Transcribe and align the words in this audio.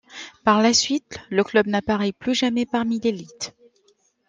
Par 0.43 0.63
la 0.63 0.73
suite, 0.73 1.19
le 1.29 1.43
club 1.43 1.67
n'apparaît 1.67 2.11
plus 2.11 2.33
jamais 2.33 2.65
parmi 2.65 2.99
l'élite. 2.99 3.55